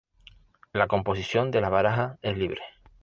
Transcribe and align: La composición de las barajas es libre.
La 0.73 0.87
composición 0.87 1.51
de 1.51 1.61
las 1.61 1.69
barajas 1.69 2.17
es 2.23 2.35
libre. 2.35 2.63